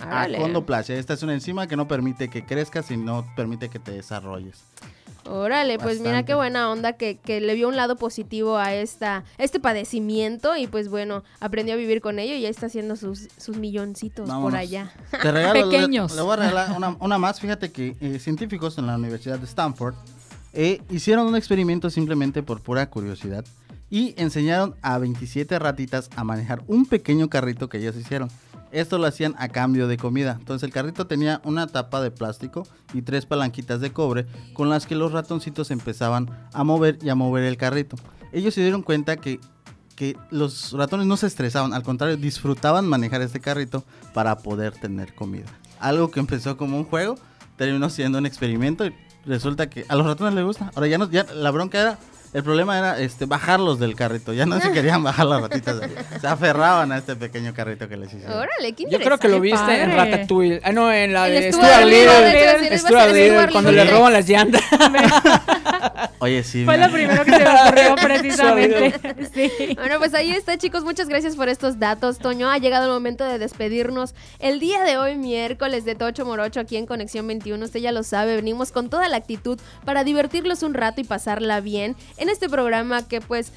[0.04, 0.38] Órale.
[0.38, 0.96] Acondoplasia.
[0.98, 4.64] Esta es una enzima que no permite que crezcas y no permite que te desarrolles.
[5.26, 9.24] Órale, pues mira qué buena onda que, que le vio un lado positivo a esta,
[9.38, 13.28] este padecimiento y pues bueno, aprendió a vivir con ello y ya está haciendo sus,
[13.38, 14.92] sus milloncitos por allá.
[15.10, 16.14] Te regalo, le- Pequeños.
[16.14, 17.40] Le, voy a regalar una, una más.
[17.40, 19.94] Fíjate que eh, científicos en la Universidad de Stanford
[20.52, 23.44] eh, hicieron un experimento simplemente por pura curiosidad
[23.90, 28.28] y enseñaron a 27 ratitas a manejar un pequeño carrito que ellos hicieron.
[28.74, 30.36] Esto lo hacían a cambio de comida.
[30.38, 34.86] Entonces el carrito tenía una tapa de plástico y tres palanquitas de cobre con las
[34.86, 37.96] que los ratoncitos empezaban a mover y a mover el carrito.
[38.32, 39.40] Ellos se dieron cuenta que
[39.94, 45.14] que los ratones no se estresaban, al contrario, disfrutaban manejar este carrito para poder tener
[45.14, 45.46] comida.
[45.78, 47.16] Algo que empezó como un juego,
[47.56, 48.94] terminó siendo un experimento y
[49.24, 50.70] resulta que a los ratones les gusta.
[50.74, 51.98] Ahora ya no, ya la bronca era,
[52.34, 55.88] el problema era este bajarlos del carrito, ya no se querían bajar las ratitas, de
[56.20, 58.36] se aferraban a este pequeño carrito que les hicieron.
[58.36, 59.82] Órale, qué Yo creo que lo viste Padre.
[59.84, 60.60] en Ratatouille.
[60.64, 64.62] Ah, no, en la de Stuart Little, Stuart Little, cuando le roban las llantas.
[66.18, 66.64] Oye, sí.
[66.64, 66.86] Fue mira.
[66.88, 68.94] lo primero que se me ocurrió precisamente.
[69.34, 69.74] Sí.
[69.74, 70.84] Bueno, pues ahí está, chicos.
[70.84, 72.50] Muchas gracias por estos datos, Toño.
[72.50, 74.14] Ha llegado el momento de despedirnos.
[74.38, 77.64] El día de hoy, miércoles de Tocho Morocho, aquí en Conexión 21.
[77.64, 81.60] Usted ya lo sabe, venimos con toda la actitud para divertirlos un rato y pasarla
[81.60, 83.52] bien en este programa que, pues,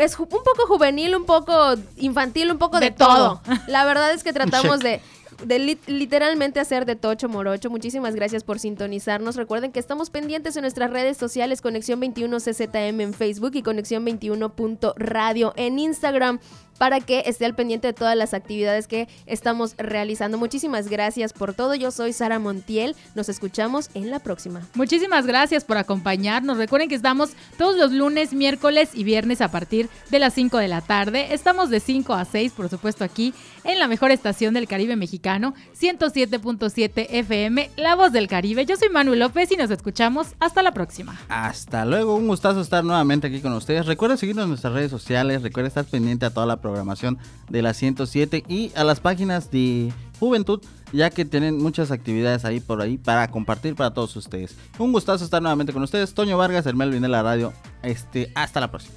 [0.00, 3.40] es un poco juvenil, un poco infantil, un poco de, De todo.
[3.44, 3.56] todo.
[3.68, 5.00] La verdad es que tratamos de
[5.44, 7.70] de lit- literalmente hacer de Tocho Morocho.
[7.70, 9.36] Muchísimas gracias por sintonizarnos.
[9.36, 14.04] Recuerden que estamos pendientes en nuestras redes sociales, Conexión 21 CZM en Facebook y Conexión
[14.06, 16.38] 21.radio en Instagram
[16.78, 20.38] para que esté al pendiente de todas las actividades que estamos realizando.
[20.38, 21.74] Muchísimas gracias por todo.
[21.74, 22.96] Yo soy Sara Montiel.
[23.14, 24.62] Nos escuchamos en la próxima.
[24.74, 26.58] Muchísimas gracias por acompañarnos.
[26.58, 30.68] Recuerden que estamos todos los lunes, miércoles y viernes a partir de las 5 de
[30.68, 31.34] la tarde.
[31.34, 35.54] Estamos de 5 a 6, por supuesto, aquí en la mejor estación del Caribe mexicano,
[35.80, 38.66] 107.7 FM, La Voz del Caribe.
[38.66, 41.18] Yo soy Manuel López y nos escuchamos hasta la próxima.
[41.28, 43.86] Hasta luego, un gustazo estar nuevamente aquí con ustedes.
[43.86, 47.18] Recuerda seguirnos en nuestras redes sociales, recuerda estar pendiente a toda la programación
[47.50, 50.62] de la 107 y a las páginas de Juventud,
[50.94, 54.56] ya que tienen muchas actividades ahí por ahí para compartir para todos ustedes.
[54.78, 56.14] Un gustazo estar nuevamente con ustedes.
[56.14, 57.52] Toño Vargas, el Melvin de la radio.
[57.82, 58.94] Este, hasta la próxima.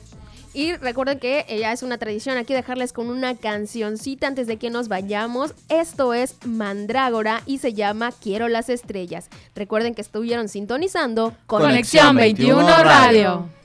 [0.53, 4.69] Y recuerden que ya es una tradición aquí dejarles con una cancioncita antes de que
[4.69, 5.53] nos vayamos.
[5.67, 9.29] Esto es Mandrágora y se llama Quiero las estrellas.
[9.55, 13.57] Recuerden que estuvieron sintonizando con Conexión 21 Radio.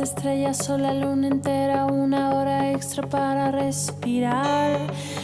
[0.00, 4.78] Las estrellas luna entera, una hora extra para respirar.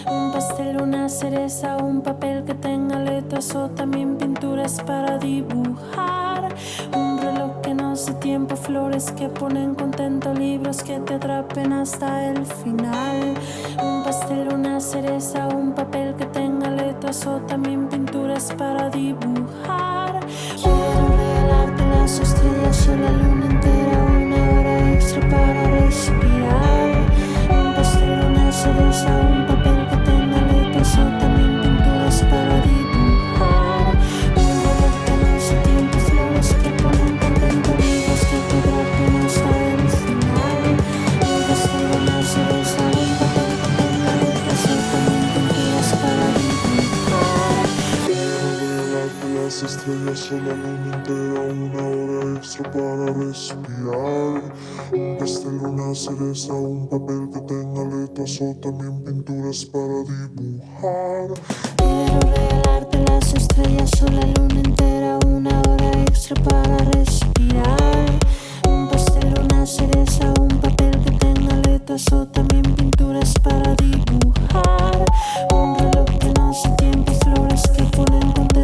[0.07, 6.55] Un pastel, una cereza, un papel que tenga letras o también pinturas para dibujar.
[6.95, 12.29] Un reloj que no sé tiempo, flores que ponen contento, libros que te atrapen hasta
[12.29, 13.35] el final.
[13.83, 20.21] Un pastel, una cereza, un papel que tenga letras o también pinturas para dibujar.
[20.63, 24.16] Quiero regalarte las estrellas o la luna entera,
[25.07, 26.91] extra para respirar.
[27.49, 31.56] Un pastel, una cereza, un papel que tenga letras también
[49.63, 54.43] las estrellas la luna entera, una hora extra para respirar.
[54.93, 61.29] Un pastel, una cereza, un papel que tenga letras o también pinturas para dibujar.
[61.77, 68.11] Quiero regalarte las estrellas o la luna entera, una hora extra para respirar.
[68.69, 75.07] Un pastel, una cereza, un papel que tenga letras o también pinturas para dibujar.
[75.55, 78.56] Un reloj que no sé tiempo, flores que ponen contento,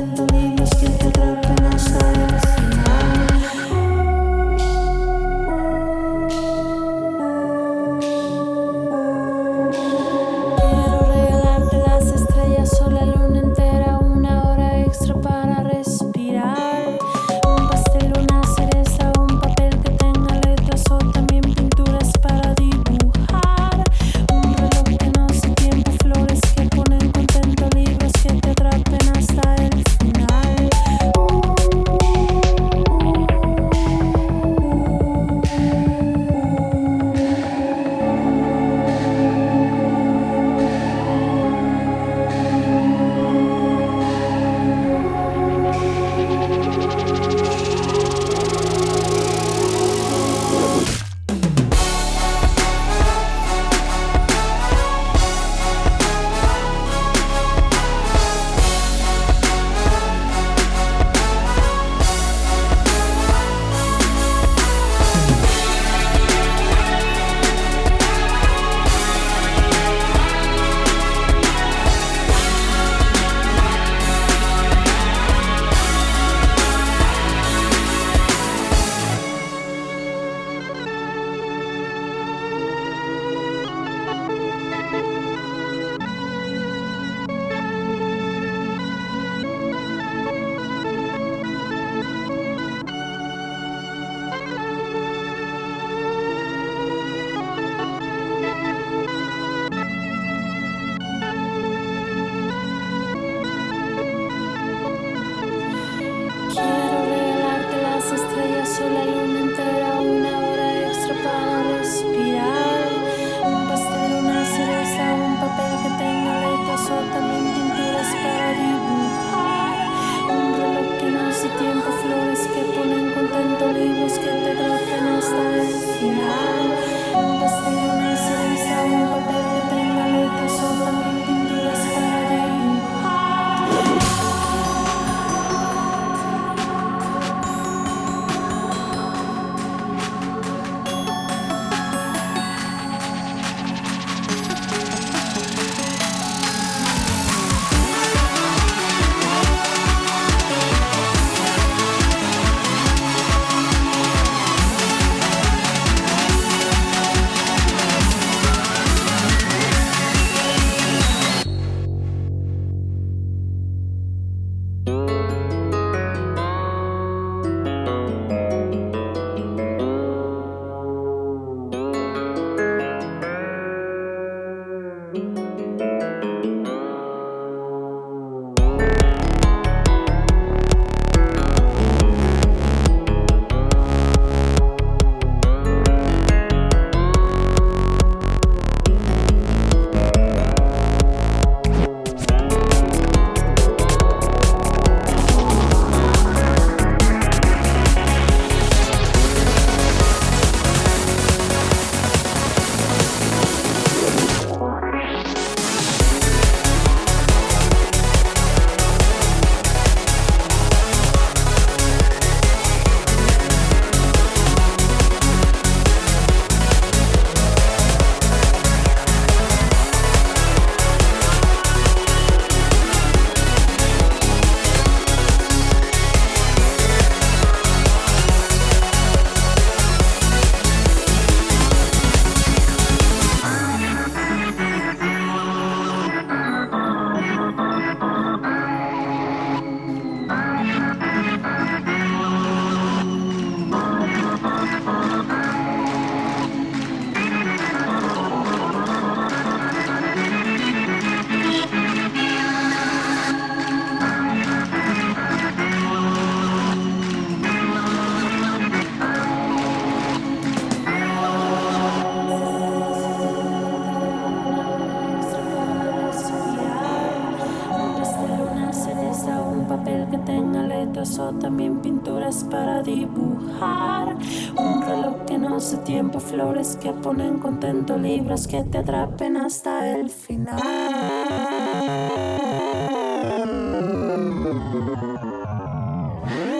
[278.42, 280.60] libros que te atrapen hasta el final.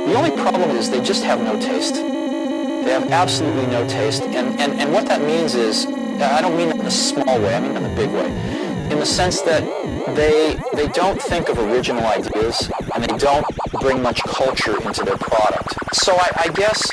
[0.07, 1.95] The only problem is they just have no taste.
[1.95, 4.23] They have absolutely no taste.
[4.23, 5.87] And, and, and what that means is,
[6.21, 8.27] I don't mean in a small way, I mean in a big way.
[8.91, 9.63] In the sense that
[10.15, 13.47] they, they don't think of original ideas and they don't
[13.81, 15.75] bring much culture into their product.
[15.95, 16.91] So I, I guess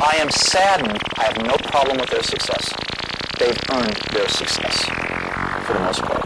[0.00, 1.00] I am saddened.
[1.16, 2.72] I have no problem with their success.
[3.38, 4.84] They've earned their success
[5.66, 6.24] for the most part.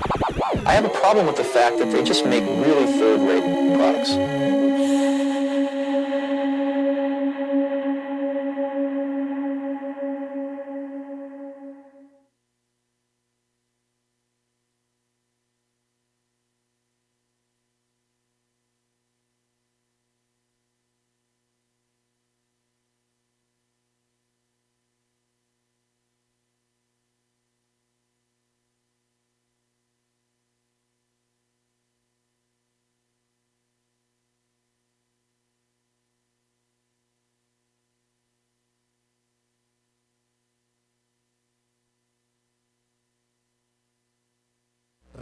[0.66, 4.67] I have a problem with the fact that they just make really third-rate products.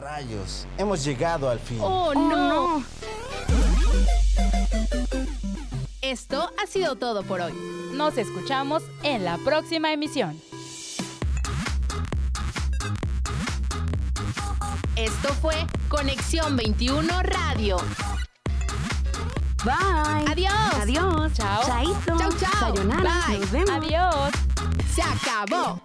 [0.07, 1.79] Rayos, hemos llegado al fin.
[1.81, 2.85] ¡Oh, no!
[6.01, 7.53] Esto ha sido todo por hoy.
[7.93, 10.41] Nos escuchamos en la próxima emisión.
[14.95, 15.57] Esto fue
[15.89, 17.79] Conexión 21 Radio.
[19.65, 20.31] Bye.
[20.31, 20.53] Adiós.
[20.83, 21.33] Adiós.
[21.33, 21.67] Chao.
[21.67, 22.17] Chaito.
[22.17, 22.77] Chau, chau.
[22.77, 23.25] Sayonara.
[23.27, 23.39] Bye.
[23.41, 23.71] Nos vemos.
[23.71, 24.31] Adiós.
[24.95, 25.83] Se acabó.